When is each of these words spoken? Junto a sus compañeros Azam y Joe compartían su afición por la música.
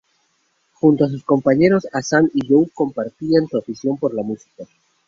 Junto 0.73 1.05
a 1.05 1.09
sus 1.09 1.23
compañeros 1.23 1.85
Azam 1.93 2.27
y 2.33 2.47
Joe 2.51 2.71
compartían 2.73 3.47
su 3.47 3.59
afición 3.59 3.97
por 3.99 4.15
la 4.15 4.23
música. 4.23 4.65